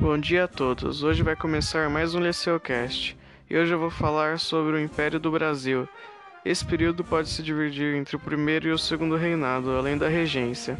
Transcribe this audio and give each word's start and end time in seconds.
Bom 0.00 0.16
dia 0.16 0.44
a 0.44 0.48
todos. 0.48 1.02
Hoje 1.02 1.24
vai 1.24 1.34
começar 1.34 1.90
mais 1.90 2.14
um 2.14 2.20
Leceucast. 2.20 3.18
E 3.50 3.58
hoje 3.58 3.74
eu 3.74 3.80
vou 3.80 3.90
falar 3.90 4.38
sobre 4.38 4.76
o 4.76 4.78
Império 4.78 5.18
do 5.18 5.28
Brasil. 5.28 5.88
Esse 6.44 6.64
período 6.64 7.02
pode 7.02 7.28
se 7.28 7.42
dividir 7.42 7.96
entre 7.96 8.14
o 8.14 8.20
primeiro 8.20 8.68
e 8.68 8.70
o 8.70 8.78
segundo 8.78 9.16
reinado, 9.16 9.72
além 9.72 9.98
da 9.98 10.06
regência. 10.06 10.78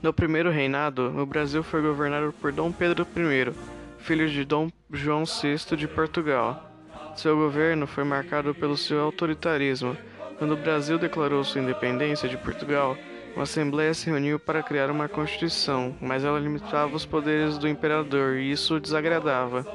No 0.00 0.12
primeiro 0.12 0.48
reinado, 0.48 1.12
o 1.20 1.26
Brasil 1.26 1.64
foi 1.64 1.82
governado 1.82 2.32
por 2.40 2.52
Dom 2.52 2.70
Pedro 2.70 3.04
I, 3.04 3.52
filho 3.98 4.30
de 4.30 4.44
Dom 4.44 4.70
João 4.92 5.24
VI 5.24 5.76
de 5.76 5.88
Portugal. 5.88 6.70
Seu 7.16 7.36
governo 7.36 7.84
foi 7.84 8.04
marcado 8.04 8.54
pelo 8.54 8.76
seu 8.76 9.00
autoritarismo. 9.00 9.96
Quando 10.38 10.52
o 10.52 10.56
Brasil 10.56 10.98
declarou 10.98 11.42
sua 11.42 11.60
independência 11.60 12.28
de 12.28 12.36
Portugal, 12.36 12.96
uma 13.34 13.42
assembleia 13.42 13.92
se 13.92 14.06
reuniu 14.06 14.38
para 14.38 14.62
criar 14.62 14.90
uma 14.90 15.08
constituição, 15.08 15.94
mas 16.00 16.24
ela 16.24 16.38
limitava 16.38 16.94
os 16.94 17.04
poderes 17.04 17.58
do 17.58 17.68
imperador 17.68 18.36
e 18.36 18.52
isso 18.52 18.76
o 18.76 18.80
desagradava. 18.80 19.66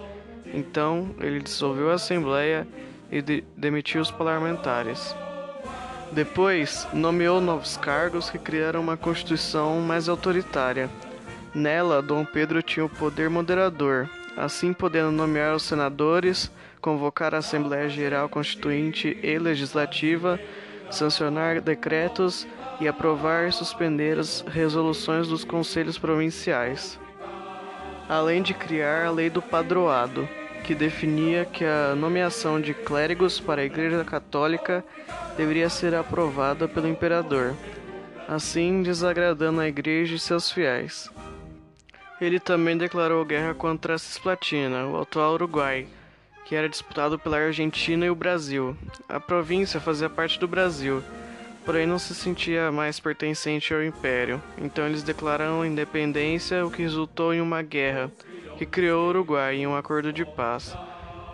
Então, 0.53 1.13
ele 1.19 1.41
dissolveu 1.41 1.91
a 1.91 1.95
assembleia 1.95 2.65
e 3.11 3.21
de 3.21 3.43
demitiu 3.57 4.01
os 4.01 4.09
parlamentares. 4.09 5.13
Depois, 6.11 6.87
nomeou 6.93 7.41
novos 7.41 7.75
cargos 7.75 8.29
que 8.29 8.39
criaram 8.39 8.79
uma 8.79 8.97
constituição 8.97 9.79
mais 9.81 10.07
autoritária. 10.07 10.89
Nela, 11.53 12.01
Dom 12.01 12.23
Pedro 12.23 12.63
tinha 12.63 12.85
o 12.85 12.89
poder 12.89 13.29
moderador, 13.29 14.09
assim 14.37 14.71
podendo 14.71 15.11
nomear 15.11 15.53
os 15.53 15.63
senadores, 15.63 16.49
convocar 16.81 17.35
a 17.35 17.39
Assembleia 17.39 17.89
Geral 17.89 18.29
Constituinte 18.29 19.19
e 19.21 19.37
Legislativa, 19.37 20.39
sancionar 20.89 21.61
decretos 21.61 22.47
e 22.79 22.87
aprovar 22.87 23.47
e 23.47 23.51
suspender 23.51 24.17
as 24.17 24.41
resoluções 24.41 25.27
dos 25.27 25.43
conselhos 25.43 25.97
provinciais. 25.97 26.99
Além 28.07 28.41
de 28.41 28.53
criar 28.53 29.05
a 29.05 29.11
Lei 29.11 29.29
do 29.29 29.41
Padroado, 29.41 30.27
que 30.63 30.73
definia 30.73 31.45
que 31.45 31.65
a 31.65 31.95
nomeação 31.95 32.59
de 32.59 32.73
clérigos 32.73 33.39
para 33.39 33.61
a 33.61 33.65
Igreja 33.65 34.03
Católica 34.03 34.83
deveria 35.37 35.69
ser 35.69 35.95
aprovada 35.95 36.67
pelo 36.67 36.87
imperador, 36.87 37.55
assim 38.27 38.83
desagradando 38.83 39.61
a 39.61 39.67
Igreja 39.67 40.15
e 40.15 40.19
seus 40.19 40.51
fiéis. 40.51 41.09
Ele 42.21 42.39
também 42.39 42.77
declarou 42.77 43.23
guerra 43.23 43.53
contra 43.53 43.95
a 43.95 43.97
Cisplatina, 43.97 44.85
o 44.85 45.01
atual 45.01 45.33
Uruguai, 45.33 45.87
que 46.45 46.55
era 46.55 46.67
disputado 46.67 47.17
pela 47.17 47.37
Argentina 47.37 48.05
e 48.05 48.09
o 48.09 48.15
Brasil. 48.15 48.75
A 49.07 49.19
província 49.19 49.79
fazia 49.79 50.09
parte 50.09 50.39
do 50.39 50.47
Brasil, 50.47 51.01
porém 51.65 51.85
não 51.85 51.99
se 51.99 52.15
sentia 52.15 52.71
mais 52.71 52.99
pertencente 52.99 53.73
ao 53.73 53.83
império. 53.83 54.41
Então 54.57 54.85
eles 54.85 55.03
declararam 55.03 55.65
independência, 55.65 56.65
o 56.65 56.71
que 56.71 56.81
resultou 56.81 57.33
em 57.33 57.41
uma 57.41 57.61
guerra 57.61 58.11
que 58.57 58.65
criou 58.65 59.05
o 59.05 59.09
Uruguai 59.09 59.55
em 59.55 59.67
um 59.67 59.75
acordo 59.75 60.11
de 60.11 60.25
paz. 60.25 60.75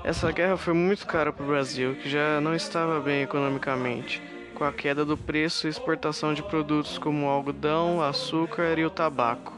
Essa 0.03 0.31
guerra 0.31 0.57
foi 0.57 0.75
muito 0.75 1.07
cara 1.07 1.33
para 1.33 1.43
o 1.43 1.47
Brasil, 1.47 1.95
que 1.95 2.07
já 2.07 2.39
não 2.39 2.53
estava 2.53 2.99
bem 2.99 3.23
economicamente, 3.23 4.21
com 4.53 4.63
a 4.63 4.71
queda 4.71 5.03
do 5.03 5.17
preço 5.17 5.65
e 5.65 5.69
exportação 5.71 6.35
de 6.35 6.43
produtos 6.43 6.99
como 6.99 7.25
o 7.25 7.29
algodão, 7.29 8.03
açúcar 8.03 8.77
e 8.77 8.85
o 8.85 8.91
tabaco. 8.91 9.53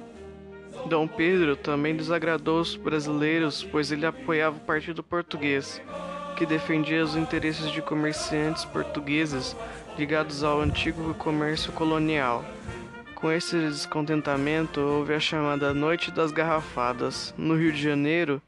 Dom 0.86 1.06
Pedro 1.06 1.58
também 1.58 1.98
desagradou 1.98 2.62
os 2.62 2.78
brasileiros, 2.78 3.62
pois 3.62 3.92
ele 3.92 4.06
apoiava 4.06 4.56
o 4.56 4.62
Partido 4.62 5.04
Português, 5.04 5.82
que 6.38 6.46
defendia 6.46 7.04
os 7.04 7.18
interesses 7.18 7.70
de 7.70 7.82
comerciantes 7.82 8.64
portugueses 8.64 9.54
ligados 9.98 10.44
ao 10.44 10.62
antigo 10.62 11.14
comércio 11.16 11.72
colonial. 11.72 12.46
Com 13.16 13.32
esse 13.32 13.58
descontentamento, 13.58 14.80
houve 14.80 15.14
a 15.14 15.20
chamada 15.20 15.74
Noite 15.74 16.12
das 16.12 16.32
Garrafadas. 16.32 17.34
No 17.36 17.56
Rio 17.58 17.72
de 17.72 17.82
Janeiro, 17.82 18.40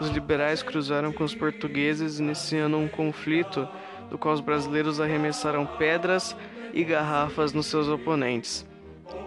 os 0.00 0.08
liberais 0.08 0.64
cruzaram 0.64 1.12
com 1.12 1.22
os 1.22 1.34
portugueses, 1.34 2.18
iniciando 2.18 2.76
um 2.76 2.88
conflito 2.88 3.68
do 4.10 4.18
qual 4.18 4.34
os 4.34 4.40
brasileiros 4.40 5.00
arremessaram 5.00 5.64
pedras 5.64 6.36
e 6.74 6.82
garrafas 6.82 7.52
nos 7.52 7.66
seus 7.66 7.88
oponentes. 7.88 8.66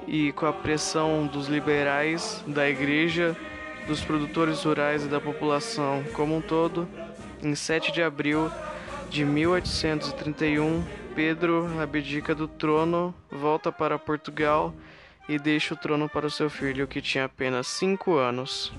E 0.05 0.33
com 0.33 0.45
a 0.45 0.53
pressão 0.53 1.27
dos 1.27 1.47
liberais, 1.47 2.43
da 2.45 2.69
igreja, 2.69 3.37
dos 3.87 4.03
produtores 4.03 4.63
rurais 4.63 5.05
e 5.05 5.07
da 5.07 5.21
população 5.21 6.03
como 6.13 6.35
um 6.35 6.41
todo, 6.41 6.87
em 7.41 7.55
7 7.55 7.93
de 7.93 8.03
abril 8.03 8.51
de 9.09 9.23
1831, 9.23 10.83
Pedro 11.19 11.67
abdica 11.81 12.33
do 12.33 12.47
trono, 12.47 13.13
volta 13.29 13.73
para 13.73 13.99
Portugal 13.99 14.73
e 15.27 15.37
deixa 15.37 15.73
o 15.73 15.77
trono 15.77 16.07
para 16.07 16.25
o 16.25 16.31
seu 16.31 16.49
filho, 16.49 16.87
que 16.87 17.01
tinha 17.01 17.25
apenas 17.25 17.67
cinco 17.67 18.15
anos. 18.15 18.71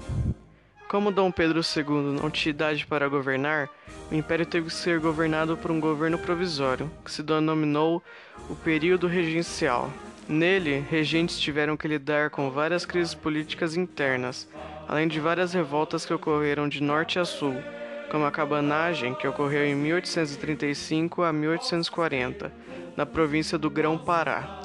Como 0.89 1.13
Dom 1.13 1.31
Pedro 1.31 1.61
II 1.61 2.19
não 2.19 2.31
tinha 2.31 2.49
idade 2.49 2.87
para 2.87 3.11
governar, 3.11 3.69
o 4.11 4.15
império 4.15 4.47
teve 4.47 4.69
que 4.69 4.73
ser 4.73 4.99
governado 5.01 5.55
por 5.55 5.71
um 5.71 5.79
governo 5.79 6.17
provisório, 6.17 6.91
que 7.05 7.13
se 7.13 7.23
denominou 7.23 8.03
o 8.49 8.57
período 8.57 9.07
regencial. 9.07 9.93
Nele, 10.27 10.83
regentes 10.89 11.39
tiveram 11.39 11.77
que 11.77 11.87
lidar 11.87 12.31
com 12.31 12.51
várias 12.51 12.87
crises 12.87 13.13
políticas 13.15 13.77
internas, 13.77 14.49
além 14.89 15.07
de 15.07 15.21
várias 15.21 15.53
revoltas 15.53 16.07
que 16.07 16.15
ocorreram 16.15 16.71
de 16.71 16.83
norte 16.83 17.19
a 17.19 17.25
sul, 17.27 17.63
como 18.11 18.27
a 18.27 18.31
cabanagem, 18.31 19.15
que 19.15 19.27
ocorreu 19.27 19.65
em 19.65 19.75
1835 19.75 21.23
a 21.23 21.33
1840, 21.33 22.53
na 22.97 23.07
província 23.07 23.57
do 23.57 23.71
Grão-Pará, 23.71 24.63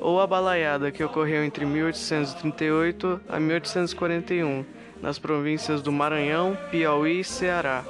ou 0.00 0.20
a 0.20 0.26
balaiada 0.26 0.90
que 0.90 1.02
ocorreu 1.02 1.44
entre 1.44 1.64
1838 1.64 3.20
a 3.28 3.38
1841 3.38 4.64
nas 5.00 5.18
províncias 5.18 5.80
do 5.80 5.92
Maranhão, 5.92 6.58
Piauí 6.70 7.20
e 7.20 7.24
Ceará. 7.24 7.84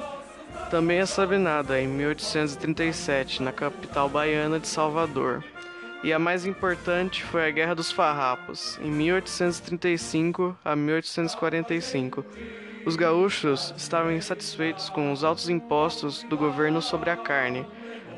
Também 0.71 1.01
a 1.01 1.07
Sabinada 1.07 1.81
em 1.81 1.89
1837 1.89 3.43
na 3.43 3.53
capital 3.53 4.09
baiana 4.09 4.61
de 4.61 4.69
Salvador. 4.69 5.43
E 6.05 6.13
a 6.13 6.19
mais 6.19 6.47
importante 6.47 7.25
foi 7.25 7.47
a 7.47 7.51
Guerra 7.51 7.75
dos 7.75 7.91
Farrapos, 7.91 8.79
em 8.83 8.91
1835 8.91 10.57
a 10.65 10.77
1845. 10.77 12.25
Os 12.87 12.97
gaúchos 12.97 13.75
estavam 13.77 14.13
insatisfeitos 14.13 14.89
com 14.89 15.13
os 15.13 15.23
altos 15.23 15.49
impostos 15.49 16.23
do 16.23 16.37
governo 16.37 16.81
sobre 16.81 17.11
a 17.11 17.17
carne, 17.17 17.67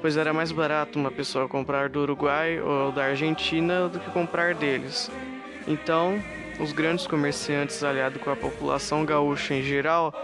pois 0.01 0.17
era 0.17 0.33
mais 0.33 0.53
barato 0.53 0.99
uma 0.99 1.11
pessoa 1.11 1.49
comprar 1.49 1.89
do 1.89 2.01
Uruguai 2.01 2.61
ou 2.61 2.93
da 2.93 3.05
Argentina 3.05 3.89
do 3.89 3.99
que 3.99 4.11
comprar 4.11 4.55
deles. 4.55 5.11
Então, 5.67 6.23
os 6.61 6.73
grandes 6.73 7.07
comerciantes, 7.07 7.83
aliados 7.83 8.23
com 8.23 8.31
a 8.31 8.37
população 8.37 9.05
gaúcha 9.05 9.55
em 9.55 9.63
geral, 9.63 10.15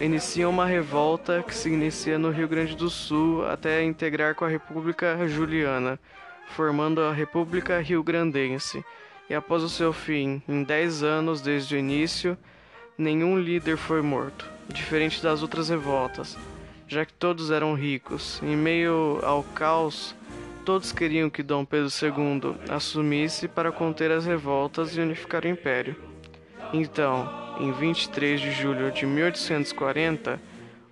inicia, 0.00 0.48
uma 0.48 0.64
revolta 0.64 1.42
que 1.42 1.54
se 1.54 1.68
inicia 1.68 2.18
no 2.18 2.30
Rio 2.30 2.48
Grande 2.48 2.74
do 2.74 2.88
Sul 2.88 3.44
até 3.46 3.82
integrar 3.82 4.34
com 4.34 4.44
a 4.44 4.48
República 4.48 5.28
Juliana, 5.28 5.98
formando 6.48 7.02
a 7.02 7.12
República 7.12 7.78
Rio 7.80 8.02
Grandense. 8.02 8.82
E 9.28 9.34
após 9.34 9.62
o 9.62 9.68
seu 9.68 9.92
fim, 9.92 10.42
em 10.48 10.62
10 10.62 11.02
anos 11.02 11.42
desde 11.42 11.74
o 11.74 11.78
início, 11.78 12.38
nenhum 12.98 13.38
líder 13.38 13.78
foi 13.78 14.02
morto, 14.02 14.50
diferente 14.68 15.22
das 15.22 15.40
outras 15.40 15.68
revoltas 15.70 16.36
já 16.88 17.04
que 17.04 17.12
todos 17.12 17.50
eram 17.50 17.74
ricos. 17.74 18.40
Em 18.42 18.56
meio 18.56 19.20
ao 19.22 19.42
caos, 19.42 20.16
todos 20.64 20.90
queriam 20.90 21.28
que 21.28 21.42
Dom 21.42 21.64
Pedro 21.64 21.88
II 21.88 22.56
assumisse 22.70 23.46
para 23.46 23.70
conter 23.70 24.10
as 24.10 24.24
revoltas 24.24 24.96
e 24.96 25.00
unificar 25.00 25.44
o 25.44 25.48
império. 25.48 25.94
Então, 26.72 27.56
em 27.60 27.70
23 27.70 28.40
de 28.40 28.50
julho 28.52 28.90
de 28.90 29.04
1840, 29.04 30.40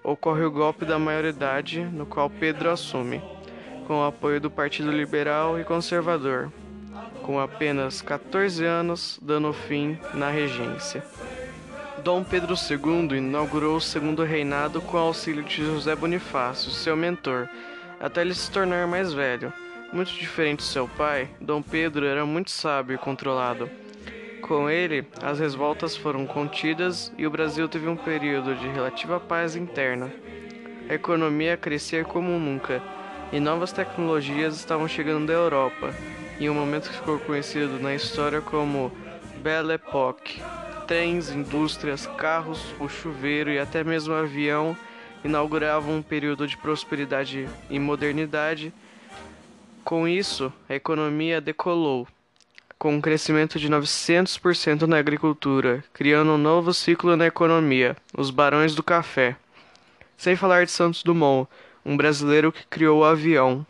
ocorre 0.04 0.44
o 0.44 0.50
golpe 0.50 0.84
da 0.84 0.98
maioridade, 0.98 1.80
no 1.80 2.04
qual 2.04 2.28
Pedro 2.28 2.70
assume, 2.70 3.22
com 3.86 4.00
o 4.00 4.04
apoio 4.04 4.40
do 4.40 4.50
Partido 4.50 4.90
Liberal 4.92 5.58
e 5.58 5.64
Conservador, 5.64 6.52
com 7.22 7.40
apenas 7.40 8.02
14 8.02 8.64
anos 8.64 9.18
dando 9.22 9.52
fim 9.52 9.98
na 10.14 10.30
regência. 10.30 11.02
Dom 12.06 12.22
Pedro 12.22 12.54
II 12.54 13.18
inaugurou 13.18 13.78
o 13.78 13.80
segundo 13.80 14.22
reinado 14.22 14.80
com 14.80 14.96
auxílio 14.96 15.42
de 15.42 15.56
José 15.56 15.96
Bonifácio, 15.96 16.70
seu 16.70 16.96
mentor, 16.96 17.48
até 17.98 18.20
ele 18.20 18.32
se 18.32 18.48
tornar 18.48 18.86
mais 18.86 19.12
velho. 19.12 19.52
Muito 19.92 20.12
diferente 20.12 20.60
de 20.60 20.66
seu 20.66 20.86
pai, 20.86 21.28
Dom 21.40 21.60
Pedro 21.60 22.06
era 22.06 22.24
muito 22.24 22.52
sábio 22.52 22.94
e 22.94 22.98
controlado. 22.98 23.68
Com 24.40 24.70
ele, 24.70 25.04
as 25.20 25.40
revoltas 25.40 25.96
foram 25.96 26.24
contidas 26.26 27.12
e 27.18 27.26
o 27.26 27.30
Brasil 27.30 27.68
teve 27.68 27.88
um 27.88 27.96
período 27.96 28.54
de 28.54 28.68
relativa 28.68 29.18
paz 29.18 29.56
interna. 29.56 30.08
A 30.88 30.94
economia 30.94 31.56
crescia 31.56 32.04
como 32.04 32.38
nunca 32.38 32.80
e 33.32 33.40
novas 33.40 33.72
tecnologias 33.72 34.54
estavam 34.54 34.86
chegando 34.86 35.26
da 35.26 35.32
Europa, 35.32 35.92
em 36.38 36.48
um 36.48 36.54
momento 36.54 36.88
que 36.88 36.98
ficou 36.98 37.18
conhecido 37.18 37.80
na 37.80 37.96
história 37.96 38.40
como 38.40 38.92
Belle 39.42 39.72
Époque 39.72 40.40
trens, 40.86 41.30
indústrias, 41.30 42.06
carros, 42.16 42.74
o 42.78 42.88
chuveiro 42.88 43.50
e 43.50 43.58
até 43.58 43.82
mesmo 43.82 44.14
o 44.14 44.16
avião 44.16 44.76
inauguravam 45.24 45.96
um 45.96 46.02
período 46.02 46.46
de 46.46 46.56
prosperidade 46.56 47.48
e 47.68 47.78
modernidade. 47.78 48.72
Com 49.84 50.06
isso, 50.06 50.52
a 50.68 50.74
economia 50.74 51.40
decolou. 51.40 52.06
com 52.78 52.94
um 52.94 53.00
crescimento 53.00 53.58
de 53.58 53.70
900% 53.70 54.82
na 54.82 54.98
agricultura, 54.98 55.82
criando 55.94 56.32
um 56.32 56.38
novo 56.38 56.74
ciclo 56.74 57.16
na 57.16 57.26
economia, 57.26 57.96
os 58.14 58.30
Barões 58.30 58.74
do 58.74 58.82
Café. 58.82 59.34
Sem 60.14 60.36
falar 60.36 60.66
de 60.66 60.70
Santos 60.70 61.02
Dumont, 61.02 61.48
um 61.86 61.96
brasileiro 61.96 62.52
que 62.52 62.66
criou 62.66 63.00
o 63.00 63.04
avião. 63.04 63.66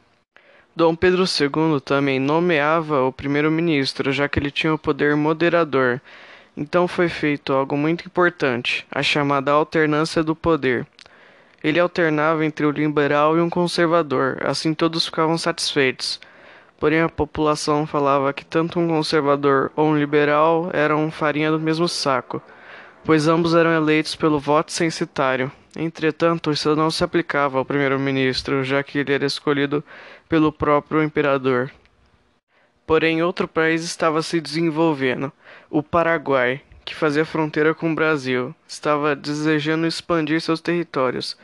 Dom 0.75 0.97
Pedro 0.97 1.23
II 1.23 1.81
também 1.81 2.19
nomeava 2.19 3.05
o 3.05 3.13
primeiro-ministro, 3.13 4.11
já 4.11 4.29
que 4.29 4.41
ele 4.41 4.51
tinha 4.51 4.75
o 4.75 4.79
poder 4.79 5.15
moderador. 5.15 6.01
Então 6.57 6.89
foi 6.89 7.09
feito 7.09 7.53
algo 7.53 7.77
muito 7.77 8.07
importante, 8.07 8.87
a 8.91 9.03
chamada 9.03 9.53
alternância 9.53 10.23
do 10.23 10.35
poder. 10.35 10.87
Ele 11.63 11.79
alternava 11.79 12.47
entre 12.47 12.65
o 12.65 12.71
liberal 12.71 13.37
e 13.37 13.41
um 13.41 13.51
conservador, 13.51 14.39
assim 14.43 14.73
todos 14.73 15.05
ficavam 15.05 15.37
satisfeitos. 15.37 16.19
Porém, 16.79 17.01
a 17.01 17.09
população 17.09 17.87
falava 17.87 18.33
que 18.33 18.45
tanto 18.45 18.79
um 18.79 18.89
conservador 18.89 19.71
ou 19.75 19.89
um 19.89 19.99
liberal 19.99 20.71
eram 20.73 21.11
farinha 21.11 21.51
do 21.51 21.59
mesmo 21.61 21.89
saco, 21.89 22.41
pois 23.05 23.27
ambos 23.29 23.55
eram 23.55 23.73
eleitos 23.73 24.15
pelo 24.15 24.39
voto 24.39 24.73
censitário. 24.73 25.51
Entretanto, 25.77 26.51
isso 26.51 26.75
não 26.75 26.91
se 26.91 27.05
aplicava 27.05 27.59
ao 27.59 27.65
primeiro-ministro, 27.65 28.65
já 28.65 28.83
que 28.83 28.99
ele 28.99 29.13
era 29.13 29.27
escolhido 29.27 29.85
pelo 30.29 30.53
próprio 30.53 31.03
imperador. 31.03 31.71
Porém, 32.87 33.23
outro 33.23 33.49
país 33.49 33.83
estava 33.83 34.23
se 34.23 34.41
desenvolvendo, 34.41 35.33
o 35.69 35.83
Paraguai, 35.83 36.63
que 36.85 36.95
fazia 36.95 37.25
fronteira 37.25 37.75
com 37.75 37.91
o 37.91 37.95
Brasil, 37.95 38.55
estava 38.69 39.17
desejando 39.17 39.87
expandir 39.89 40.41
seus 40.41 40.61
territórios. 40.61 41.37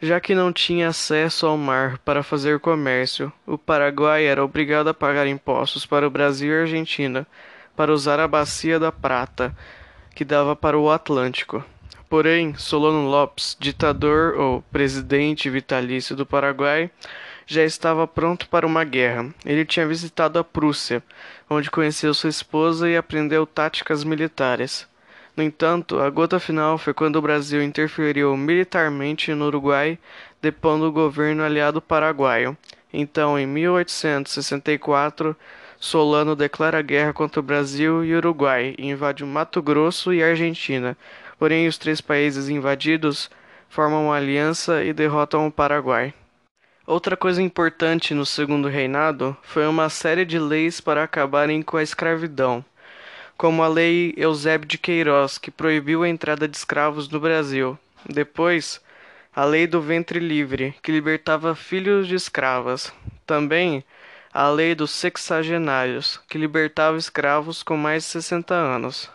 Já 0.00 0.20
que 0.20 0.34
não 0.34 0.52
tinha 0.52 0.88
acesso 0.88 1.46
ao 1.46 1.58
mar 1.58 1.98
para 1.98 2.22
fazer 2.22 2.60
comércio, 2.60 3.32
o 3.44 3.58
Paraguai 3.58 4.24
era 4.24 4.44
obrigado 4.44 4.88
a 4.88 4.94
pagar 4.94 5.26
impostos 5.26 5.84
para 5.84 6.06
o 6.06 6.10
Brasil 6.10 6.52
e 6.52 6.60
Argentina 6.60 7.26
para 7.76 7.92
usar 7.92 8.20
a 8.20 8.28
Bacia 8.28 8.78
da 8.78 8.92
Prata, 8.92 9.54
que 10.14 10.24
dava 10.24 10.54
para 10.54 10.78
o 10.78 10.90
Atlântico. 10.90 11.64
Porém, 12.08 12.54
Solano 12.54 13.08
Lopes, 13.08 13.56
ditador 13.58 14.34
ou 14.38 14.62
presidente 14.70 15.50
vitalício 15.50 16.16
do 16.16 16.24
Paraguai, 16.24 16.90
já 17.50 17.64
estava 17.64 18.06
pronto 18.06 18.48
para 18.48 18.66
uma 18.66 18.84
guerra. 18.84 19.28
Ele 19.44 19.64
tinha 19.64 19.86
visitado 19.86 20.38
a 20.38 20.44
Prússia, 20.44 21.02
onde 21.48 21.70
conheceu 21.70 22.14
sua 22.14 22.30
esposa 22.30 22.88
e 22.88 22.96
aprendeu 22.96 23.44
táticas 23.46 24.04
militares. 24.04 24.86
No 25.36 25.42
entanto, 25.42 26.00
a 26.00 26.08
gota 26.10 26.38
final 26.38 26.78
foi 26.78 26.94
quando 26.94 27.16
o 27.16 27.22
Brasil 27.22 27.62
interferiu 27.62 28.36
militarmente 28.36 29.34
no 29.34 29.46
Uruguai, 29.46 29.98
depondo 30.40 30.86
o 30.86 30.92
governo 30.92 31.42
aliado 31.42 31.82
paraguaio. 31.82 32.56
Então, 32.92 33.38
em 33.38 33.46
1864, 33.46 35.36
Solano 35.78 36.36
declara 36.36 36.82
guerra 36.82 37.12
contra 37.12 37.40
o 37.40 37.42
Brasil 37.42 38.04
e 38.04 38.14
Uruguai 38.14 38.74
e 38.78 38.88
invade 38.88 39.24
Mato 39.24 39.60
Grosso 39.60 40.12
e 40.12 40.22
Argentina, 40.22 40.96
Porém, 41.40 41.66
os 41.66 41.78
três 41.78 42.02
países 42.02 42.50
invadidos 42.50 43.30
formam 43.70 44.04
uma 44.04 44.16
aliança 44.16 44.84
e 44.84 44.92
derrotam 44.92 45.46
o 45.46 45.50
Paraguai. 45.50 46.12
Outra 46.90 47.16
coisa 47.16 47.40
importante 47.40 48.14
no 48.14 48.26
segundo 48.26 48.66
reinado 48.66 49.36
foi 49.44 49.64
uma 49.64 49.88
série 49.88 50.24
de 50.24 50.40
leis 50.40 50.80
para 50.80 51.04
acabarem 51.04 51.62
com 51.62 51.76
a 51.76 51.84
escravidão, 51.84 52.64
como 53.36 53.62
a 53.62 53.68
Lei 53.68 54.12
Eusébio 54.16 54.66
de 54.66 54.76
Queiroz, 54.76 55.38
que 55.38 55.52
proibiu 55.52 56.02
a 56.02 56.08
entrada 56.08 56.48
de 56.48 56.56
escravos 56.56 57.08
no 57.08 57.20
Brasil. 57.20 57.78
Depois, 58.04 58.80
a 59.32 59.44
Lei 59.44 59.68
do 59.68 59.80
Ventre 59.80 60.18
Livre, 60.18 60.74
que 60.82 60.90
libertava 60.90 61.54
filhos 61.54 62.08
de 62.08 62.16
escravas. 62.16 62.92
Também 63.24 63.84
a 64.34 64.48
Lei 64.48 64.74
dos 64.74 64.90
Sexagenários, 64.90 66.20
que 66.28 66.38
libertava 66.38 66.98
escravos 66.98 67.62
com 67.62 67.76
mais 67.76 68.02
de 68.02 68.08
60 68.08 68.52
anos. 68.52 69.08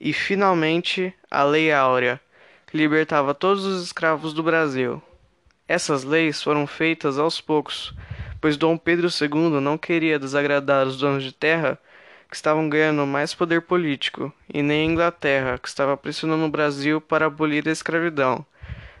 E, 0.00 0.14
finalmente, 0.14 1.12
a 1.30 1.44
Lei 1.44 1.70
Áurea, 1.70 2.18
que 2.66 2.78
libertava 2.78 3.34
todos 3.34 3.66
os 3.66 3.84
escravos 3.84 4.32
do 4.32 4.42
Brasil. 4.42 5.02
Essas 5.66 6.04
leis 6.04 6.42
foram 6.42 6.66
feitas 6.66 7.18
aos 7.18 7.40
poucos, 7.40 7.94
pois 8.38 8.56
Dom 8.58 8.76
Pedro 8.76 9.08
II 9.08 9.60
não 9.60 9.78
queria 9.78 10.18
desagradar 10.18 10.86
os 10.86 10.98
donos 10.98 11.24
de 11.24 11.32
terra 11.32 11.78
que 12.28 12.36
estavam 12.36 12.68
ganhando 12.68 13.06
mais 13.06 13.34
poder 13.34 13.62
político, 13.62 14.30
e 14.52 14.62
nem 14.62 14.82
a 14.82 14.92
Inglaterra, 14.92 15.58
que 15.58 15.66
estava 15.68 15.96
pressionando 15.96 16.44
o 16.44 16.50
Brasil 16.50 17.00
para 17.00 17.26
abolir 17.26 17.66
a 17.66 17.72
escravidão. 17.72 18.44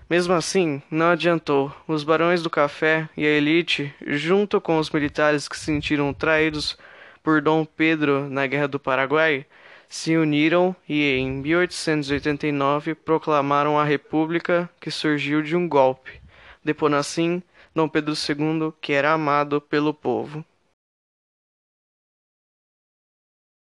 Mesmo 0.08 0.32
assim, 0.32 0.82
não 0.90 1.10
adiantou. 1.10 1.74
Os 1.86 2.04
barões 2.04 2.42
do 2.42 2.48
café 2.48 3.08
e 3.16 3.26
a 3.26 3.30
elite, 3.30 3.92
junto 4.06 4.60
com 4.60 4.78
os 4.78 4.88
militares 4.90 5.48
que 5.48 5.58
se 5.58 5.64
sentiram 5.64 6.14
traídos 6.14 6.78
por 7.22 7.42
Dom 7.42 7.64
Pedro 7.64 8.28
na 8.30 8.46
Guerra 8.46 8.68
do 8.68 8.80
Paraguai, 8.80 9.44
se 9.88 10.16
uniram 10.16 10.74
e 10.88 11.16
em 11.18 11.30
1889 11.30 12.94
proclamaram 12.94 13.78
a 13.78 13.84
República 13.84 14.68
que 14.80 14.90
surgiu 14.90 15.42
de 15.42 15.56
um 15.56 15.68
golpe, 15.68 16.20
depondo 16.64 16.96
assim 16.96 17.42
Dom 17.74 17.88
Pedro 17.88 18.14
II, 18.14 18.72
que 18.80 18.92
era 18.92 19.12
amado 19.12 19.60
pelo 19.60 19.92
povo. 19.92 20.44